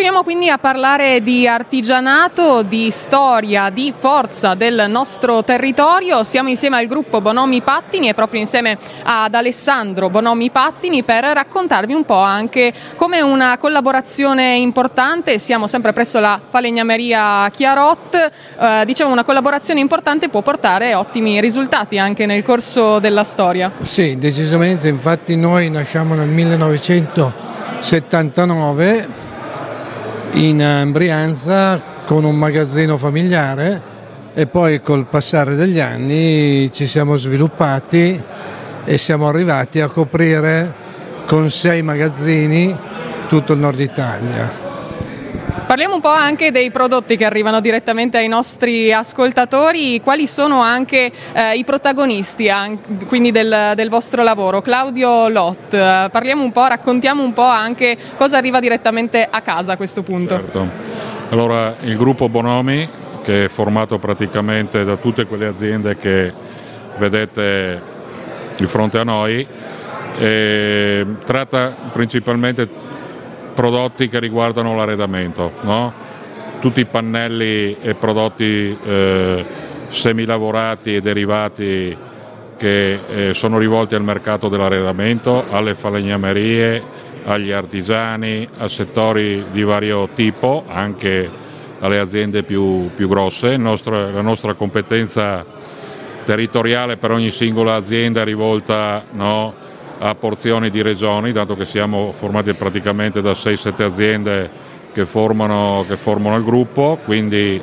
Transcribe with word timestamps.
Continuiamo 0.00 0.24
quindi 0.24 0.48
a 0.48 0.56
parlare 0.56 1.22
di 1.22 1.46
artigianato, 1.46 2.62
di 2.62 2.90
storia, 2.90 3.68
di 3.68 3.92
forza 3.94 4.54
del 4.54 4.86
nostro 4.88 5.44
territorio. 5.44 6.24
Siamo 6.24 6.48
insieme 6.48 6.78
al 6.78 6.86
gruppo 6.86 7.20
Bonomi 7.20 7.60
Pattini 7.60 8.08
e 8.08 8.14
proprio 8.14 8.40
insieme 8.40 8.78
ad 9.02 9.34
Alessandro 9.34 10.08
Bonomi 10.08 10.48
Pattini 10.48 11.02
per 11.02 11.24
raccontarvi 11.24 11.92
un 11.92 12.06
po' 12.06 12.16
anche 12.16 12.72
come 12.96 13.20
una 13.20 13.58
collaborazione 13.58 14.56
importante. 14.56 15.38
Siamo 15.38 15.66
sempre 15.66 15.92
presso 15.92 16.18
la 16.18 16.40
falegnameria 16.42 17.50
Chiarot. 17.50 18.30
Eh, 18.58 18.84
dicevo, 18.86 19.12
una 19.12 19.24
collaborazione 19.24 19.80
importante 19.80 20.30
può 20.30 20.40
portare 20.40 20.94
ottimi 20.94 21.42
risultati 21.42 21.98
anche 21.98 22.24
nel 22.24 22.42
corso 22.42 23.00
della 23.00 23.22
storia. 23.22 23.70
Sì, 23.82 24.16
decisamente. 24.16 24.88
Infatti 24.88 25.36
noi 25.36 25.68
nasciamo 25.68 26.14
nel 26.14 26.28
1979 26.28 29.28
in 30.32 30.60
eh, 30.60 30.86
Brianza 30.86 31.80
con 32.06 32.24
un 32.24 32.36
magazzino 32.36 32.96
familiare 32.96 33.82
e 34.32 34.46
poi 34.46 34.80
col 34.80 35.06
passare 35.06 35.56
degli 35.56 35.80
anni 35.80 36.70
ci 36.72 36.86
siamo 36.86 37.16
sviluppati 37.16 38.22
e 38.84 38.98
siamo 38.98 39.28
arrivati 39.28 39.80
a 39.80 39.88
coprire 39.88 40.74
con 41.26 41.50
sei 41.50 41.82
magazzini 41.82 42.74
tutto 43.28 43.52
il 43.52 43.58
nord 43.58 43.80
Italia. 43.80 44.69
Parliamo 45.70 45.94
un 45.94 46.00
po' 46.00 46.08
anche 46.08 46.50
dei 46.50 46.72
prodotti 46.72 47.16
che 47.16 47.24
arrivano 47.24 47.60
direttamente 47.60 48.18
ai 48.18 48.26
nostri 48.26 48.92
ascoltatori, 48.92 50.00
quali 50.00 50.26
sono 50.26 50.60
anche 50.60 51.12
eh, 51.32 51.56
i 51.56 51.62
protagonisti 51.62 52.50
anche, 52.50 53.06
quindi 53.06 53.30
del, 53.30 53.74
del, 53.76 53.88
vostro 53.88 54.24
lavoro. 54.24 54.62
Claudio 54.62 55.28
Lott, 55.28 55.72
eh, 55.72 56.08
parliamo 56.10 56.42
un 56.42 56.50
po', 56.50 56.66
raccontiamo 56.66 57.22
un 57.22 57.32
po' 57.32 57.44
anche 57.44 57.96
cosa 58.16 58.36
arriva 58.36 58.58
direttamente 58.58 59.24
a 59.30 59.40
casa 59.42 59.74
a 59.74 59.76
questo 59.76 60.02
punto. 60.02 60.34
Certo. 60.34 60.66
Allora, 61.28 61.76
il 61.82 61.96
gruppo 61.96 62.28
Bonomi, 62.28 62.88
che 63.22 63.44
è 63.44 63.48
formato 63.48 64.00
praticamente 64.00 64.82
da 64.82 64.96
tutte 64.96 65.24
quelle 65.26 65.46
aziende 65.46 65.96
che 65.96 66.32
vedete 66.96 67.80
di 68.56 68.66
fronte 68.66 68.98
a 68.98 69.04
noi, 69.04 69.46
eh, 70.18 71.06
tratta 71.24 71.76
principalmente 71.92 72.90
prodotti 73.54 74.08
che 74.08 74.18
riguardano 74.18 74.74
l'arredamento, 74.74 75.52
no? 75.62 75.92
tutti 76.60 76.80
i 76.80 76.84
pannelli 76.84 77.78
e 77.80 77.94
prodotti 77.94 78.76
eh, 78.84 79.44
semilavorati 79.88 80.94
e 80.94 81.00
derivati 81.00 81.96
che 82.56 83.00
eh, 83.08 83.34
sono 83.34 83.58
rivolti 83.58 83.94
al 83.94 84.02
mercato 84.02 84.48
dell'arredamento, 84.48 85.46
alle 85.50 85.74
falegnamerie, 85.74 86.82
agli 87.24 87.50
artigiani, 87.50 88.46
a 88.58 88.68
settori 88.68 89.46
di 89.50 89.62
vario 89.62 90.10
tipo, 90.14 90.64
anche 90.68 91.28
alle 91.80 91.98
aziende 91.98 92.42
più, 92.42 92.90
più 92.94 93.08
grosse. 93.08 93.56
Nostro, 93.56 94.10
la 94.10 94.20
nostra 94.20 94.52
competenza 94.52 95.44
territoriale 96.24 96.98
per 96.98 97.10
ogni 97.10 97.30
singola 97.30 97.74
azienda 97.74 98.20
è 98.20 98.24
rivolta 98.24 99.04
no, 99.12 99.54
a 100.02 100.14
porzioni 100.14 100.70
di 100.70 100.80
regioni, 100.80 101.30
dato 101.30 101.54
che 101.54 101.66
siamo 101.66 102.12
formati 102.12 102.54
praticamente 102.54 103.20
da 103.20 103.32
6-7 103.32 103.82
aziende 103.82 104.50
che 104.92 105.04
formano, 105.04 105.84
che 105.86 105.96
formano, 105.98 106.36
il 106.36 106.42
gruppo, 106.42 106.98
quindi 107.04 107.60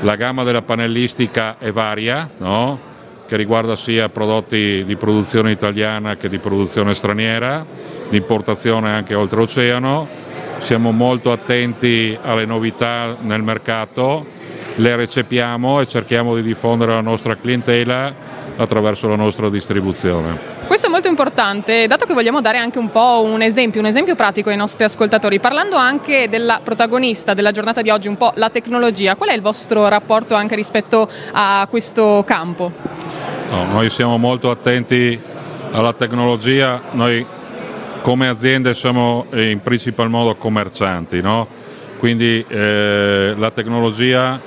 la 0.00 0.14
gamma 0.14 0.44
della 0.44 0.62
pannellistica 0.62 1.58
è 1.58 1.72
varia, 1.72 2.30
no? 2.38 2.88
che 3.26 3.36
riguarda 3.36 3.74
sia 3.74 4.08
prodotti 4.08 4.84
di 4.84 4.96
produzione 4.96 5.50
italiana 5.50 6.16
che 6.16 6.28
di 6.28 6.38
produzione 6.38 6.94
straniera, 6.94 7.66
di 8.08 8.16
importazione 8.16 8.92
anche 8.92 9.14
oltreoceano. 9.14 10.28
Siamo 10.58 10.92
molto 10.92 11.32
attenti 11.32 12.16
alle 12.20 12.44
novità 12.44 13.16
nel 13.20 13.42
mercato, 13.42 14.26
le 14.76 14.96
recepiamo 14.96 15.80
e 15.80 15.86
cerchiamo 15.86 16.34
di 16.36 16.42
diffondere 16.42 16.92
la 16.92 17.00
nostra 17.00 17.36
clientela 17.36 18.29
attraverso 18.60 19.08
la 19.08 19.16
nostra 19.16 19.48
distribuzione. 19.48 20.38
Questo 20.66 20.86
è 20.86 20.90
molto 20.90 21.08
importante, 21.08 21.86
dato 21.86 22.04
che 22.04 22.12
vogliamo 22.12 22.42
dare 22.42 22.58
anche 22.58 22.78
un 22.78 22.90
po' 22.90 23.22
un 23.24 23.40
esempio, 23.40 23.80
un 23.80 23.86
esempio 23.86 24.14
pratico 24.14 24.50
ai 24.50 24.56
nostri 24.56 24.84
ascoltatori, 24.84 25.40
parlando 25.40 25.76
anche 25.76 26.28
della 26.28 26.60
protagonista 26.62 27.32
della 27.32 27.52
giornata 27.52 27.80
di 27.80 27.88
oggi, 27.88 28.08
un 28.08 28.18
po' 28.18 28.32
la 28.34 28.50
tecnologia, 28.50 29.16
qual 29.16 29.30
è 29.30 29.34
il 29.34 29.40
vostro 29.40 29.88
rapporto 29.88 30.34
anche 30.34 30.54
rispetto 30.54 31.08
a 31.32 31.66
questo 31.70 32.22
campo? 32.26 32.70
No, 33.50 33.64
noi 33.64 33.88
siamo 33.88 34.18
molto 34.18 34.50
attenti 34.50 35.18
alla 35.70 35.94
tecnologia, 35.94 36.82
noi 36.92 37.26
come 38.02 38.28
aziende 38.28 38.74
siamo 38.74 39.26
in 39.32 39.60
principal 39.62 40.10
modo 40.10 40.34
commercianti, 40.36 41.20
no? 41.20 41.58
quindi 41.98 42.44
eh, 42.48 43.34
la 43.36 43.50
tecnologia 43.50 44.40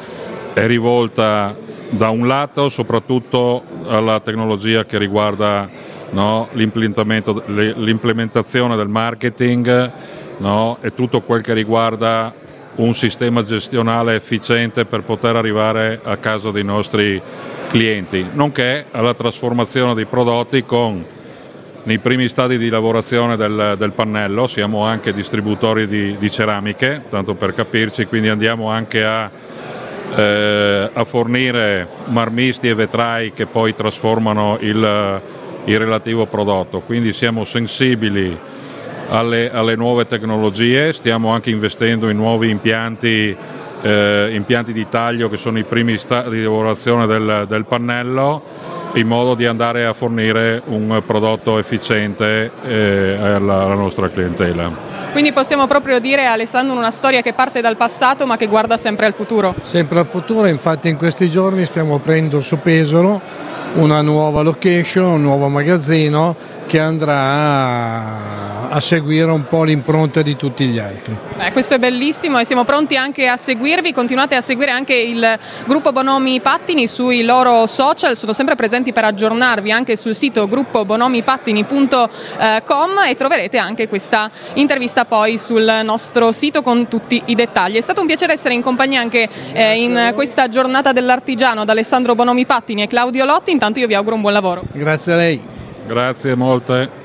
è 0.53 0.65
rivolta 0.65 1.55
da 1.95 2.09
un 2.09 2.27
lato 2.27 2.69
soprattutto 2.69 3.63
alla 3.87 4.19
tecnologia 4.19 4.83
che 4.83 4.97
riguarda 4.97 5.69
no? 6.09 6.49
l'implementazione 6.53 8.75
del 8.75 8.87
marketing 8.87 9.91
no? 10.37 10.77
e 10.81 10.93
tutto 10.93 11.21
quel 11.21 11.41
che 11.41 11.53
riguarda 11.53 12.33
un 12.75 12.93
sistema 12.95 13.43
gestionale 13.43 14.15
efficiente 14.15 14.85
per 14.85 15.03
poter 15.03 15.35
arrivare 15.35 15.99
a 16.03 16.17
casa 16.17 16.49
dei 16.49 16.63
nostri 16.63 17.21
clienti, 17.69 18.25
nonché 18.33 18.85
alla 18.91 19.13
trasformazione 19.13 19.93
dei 19.93 20.05
prodotti 20.05 20.63
con 20.63 21.05
nei 21.83 21.99
primi 21.99 22.27
stadi 22.29 22.57
di 22.57 22.69
lavorazione 22.69 23.35
del, 23.35 23.75
del 23.77 23.91
pannello, 23.91 24.47
siamo 24.47 24.85
anche 24.85 25.13
distributori 25.13 25.85
di, 25.85 26.15
di, 26.17 26.31
ceramiche, 26.31 27.03
tanto 27.09 27.35
per 27.35 27.53
capirci, 27.53 28.05
quindi 28.05 28.29
andiamo 28.29 28.69
anche 28.69 29.03
a, 29.03 29.29
eh, 30.15 30.89
a 30.93 31.03
fornire 31.03 31.87
marmisti 32.05 32.67
e 32.67 32.73
vetrai 32.73 33.33
che 33.33 33.45
poi 33.45 33.73
trasformano 33.73 34.57
il, 34.61 35.21
il 35.65 35.79
relativo 35.79 36.25
prodotto, 36.25 36.81
quindi 36.81 37.13
siamo 37.13 37.43
sensibili 37.43 38.37
alle, 39.09 39.51
alle 39.51 39.75
nuove 39.75 40.05
tecnologie, 40.05 40.93
stiamo 40.93 41.29
anche 41.29 41.49
investendo 41.49 42.09
in 42.09 42.17
nuovi 42.17 42.49
impianti, 42.49 43.35
eh, 43.81 44.29
impianti 44.33 44.73
di 44.73 44.87
taglio 44.87 45.29
che 45.29 45.37
sono 45.37 45.57
i 45.57 45.63
primi 45.63 45.97
stadi 45.97 46.37
di 46.37 46.43
lavorazione 46.43 47.05
del, 47.05 47.45
del 47.47 47.65
pannello 47.65 48.71
in 48.95 49.07
modo 49.07 49.33
di 49.33 49.45
andare 49.45 49.85
a 49.85 49.93
fornire 49.93 50.61
un 50.65 51.01
prodotto 51.05 51.57
efficiente 51.57 52.51
eh, 52.63 53.17
alla 53.19 53.73
nostra 53.73 54.09
clientela. 54.09 54.92
Quindi 55.13 55.31
possiamo 55.31 55.67
proprio 55.67 55.99
dire 55.99 56.25
Alessandro 56.25 56.75
una 56.75 56.89
storia 56.89 57.21
che 57.21 57.33
parte 57.33 57.61
dal 57.61 57.77
passato 57.77 58.25
ma 58.25 58.35
che 58.35 58.47
guarda 58.47 58.77
sempre 58.77 59.05
al 59.05 59.13
futuro. 59.13 59.53
Sempre 59.61 59.99
al 59.99 60.07
futuro, 60.07 60.47
infatti 60.47 60.89
in 60.89 60.97
questi 60.97 61.29
giorni 61.29 61.67
stiamo 61.67 61.93
aprendo 61.93 62.39
su 62.39 62.57
Pesolo 62.57 63.21
una 63.73 64.01
nuova 64.01 64.41
location, 64.41 65.05
un 65.05 65.21
nuovo 65.21 65.47
magazzino 65.47 66.35
che 66.67 66.79
andrà 66.79 68.69
a 68.69 68.79
seguire 68.79 69.29
un 69.29 69.45
po' 69.47 69.63
l'impronta 69.63 70.23
di 70.23 70.35
tutti 70.35 70.65
gli 70.65 70.79
altri. 70.79 71.15
Beh, 71.37 71.51
questo 71.51 71.75
è 71.75 71.77
bellissimo 71.77 72.39
e 72.39 72.45
siamo 72.45 72.63
pronti 72.63 72.97
anche 72.97 73.27
a 73.27 73.37
seguirvi, 73.37 73.93
continuate 73.93 74.33
a 74.33 74.41
seguire 74.41 74.71
anche 74.71 74.95
il 74.95 75.37
gruppo 75.67 75.91
Bonomi 75.91 76.41
Pattini 76.41 76.87
sui 76.87 77.23
loro 77.23 77.67
social, 77.67 78.17
sono 78.17 78.33
sempre 78.33 78.55
presenti 78.55 78.91
per 78.91 79.05
aggiornarvi 79.05 79.71
anche 79.71 79.95
sul 79.95 80.15
sito 80.15 80.47
gruppobonomipattini.com 80.47 82.89
e 83.07 83.15
troverete 83.15 83.59
anche 83.59 83.87
questa 83.87 84.31
intervista 84.53 85.05
poi 85.05 85.37
sul 85.37 85.81
nostro 85.83 86.31
sito 86.31 86.63
con 86.63 86.87
tutti 86.87 87.21
i 87.25 87.35
dettagli. 87.35 87.75
È 87.75 87.81
stato 87.81 88.01
un 88.01 88.07
piacere 88.07 88.33
essere 88.33 88.55
in 88.55 88.63
compagnia 88.63 89.01
anche 89.01 89.29
eh, 89.51 89.83
in 89.83 90.13
questa 90.15 90.49
giornata 90.49 90.91
dell'artigiano 90.91 91.61
ad 91.61 91.69
Alessandro 91.69 92.15
Bonomi 92.15 92.47
Pattini 92.47 92.81
e 92.81 92.87
Claudio 92.87 93.25
Lotti, 93.25 93.51
intanto 93.63 93.79
io 93.79 93.87
vi 93.87 93.93
auguro 93.93 94.15
un 94.15 94.21
buon 94.21 94.33
lavoro. 94.33 94.63
Grazie 94.73 95.13
a 95.13 95.15
lei. 95.15 95.41
Grazie 95.87 96.35
molte. 96.35 97.01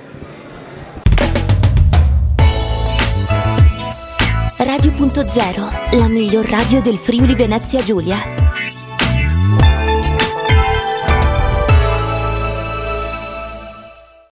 Radio.0, 4.57 5.99
la 5.99 6.09
miglior 6.09 6.45
radio 6.47 6.81
del 6.81 6.97
Friuli 6.97 7.35
Venezia 7.37 7.81
Giulia. 7.83 8.38